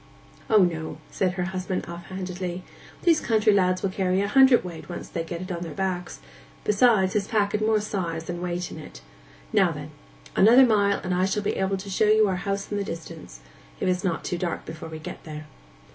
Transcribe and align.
'O 0.49 0.57
no,' 0.63 0.97
said 1.11 1.33
her 1.33 1.43
husband 1.53 1.85
off 1.87 2.05
handedly. 2.05 2.63
'These 3.03 3.21
country 3.21 3.53
lads 3.53 3.83
will 3.83 3.91
carry 3.91 4.19
a 4.19 4.27
hundredweight 4.27 4.89
once 4.89 5.07
they 5.07 5.23
get 5.23 5.43
it 5.43 5.51
on 5.51 5.61
their 5.61 5.75
backs; 5.75 6.21
besides 6.63 7.13
his 7.13 7.27
pack 7.27 7.51
had 7.51 7.61
more 7.61 7.79
size 7.79 8.23
than 8.23 8.41
weight 8.41 8.71
in 8.71 8.79
it. 8.79 9.01
Now, 9.53 9.71
then, 9.71 9.91
another 10.35 10.65
mile 10.65 10.99
and 11.03 11.13
I 11.13 11.25
shall 11.25 11.43
be 11.43 11.57
able 11.57 11.77
to 11.77 11.87
show 11.91 12.05
you 12.09 12.27
our 12.27 12.37
house 12.37 12.71
in 12.71 12.77
the 12.79 12.83
distance—if 12.83 13.87
it 13.87 13.91
is 13.91 14.03
not 14.03 14.23
too 14.23 14.39
dark 14.39 14.65
before 14.65 14.89
we 14.89 14.97
get 14.97 15.23
there. 15.23 15.45